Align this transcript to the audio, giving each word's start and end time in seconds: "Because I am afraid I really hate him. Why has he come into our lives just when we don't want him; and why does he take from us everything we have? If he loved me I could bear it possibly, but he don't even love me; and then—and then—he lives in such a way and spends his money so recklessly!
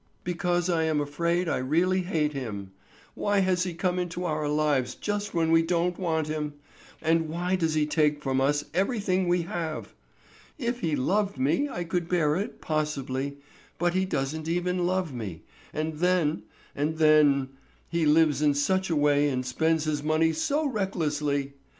"Because 0.23 0.67
I 0.67 0.85
am 0.85 0.99
afraid 0.99 1.47
I 1.47 1.59
really 1.59 2.01
hate 2.01 2.33
him. 2.33 2.71
Why 3.13 3.41
has 3.41 3.65
he 3.65 3.75
come 3.75 3.99
into 3.99 4.25
our 4.25 4.49
lives 4.49 4.95
just 4.95 5.35
when 5.35 5.51
we 5.51 5.61
don't 5.61 5.99
want 5.99 6.25
him; 6.27 6.55
and 7.03 7.29
why 7.29 7.55
does 7.55 7.75
he 7.75 7.85
take 7.85 8.19
from 8.19 8.41
us 8.41 8.65
everything 8.73 9.27
we 9.27 9.43
have? 9.43 9.93
If 10.57 10.79
he 10.79 10.95
loved 10.95 11.37
me 11.37 11.69
I 11.69 11.83
could 11.83 12.09
bear 12.09 12.35
it 12.35 12.61
possibly, 12.61 13.37
but 13.77 13.93
he 13.93 14.05
don't 14.05 14.47
even 14.49 14.87
love 14.87 15.13
me; 15.13 15.43
and 15.71 15.93
then—and 15.93 16.97
then—he 16.97 18.05
lives 18.07 18.41
in 18.41 18.55
such 18.55 18.89
a 18.89 18.95
way 18.95 19.29
and 19.29 19.45
spends 19.45 19.83
his 19.83 20.01
money 20.01 20.33
so 20.33 20.65
recklessly! 20.65 21.53